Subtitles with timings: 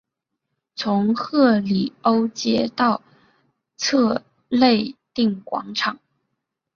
[0.73, 3.03] 从赫里欧街到
[3.77, 5.99] 策肋定广场。